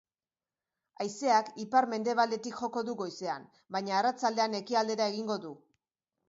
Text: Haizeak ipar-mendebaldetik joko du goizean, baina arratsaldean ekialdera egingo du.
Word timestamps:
Haizeak 1.03 1.51
ipar-mendebaldetik 1.63 2.55
joko 2.63 2.83
du 2.87 2.95
goizean, 3.03 3.45
baina 3.77 3.95
arratsaldean 3.99 4.57
ekialdera 4.63 5.09
egingo 5.15 5.39
du. 5.47 5.55